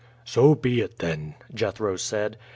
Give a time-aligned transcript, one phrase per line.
[0.25, 2.37] "So be it, then," Jethro said.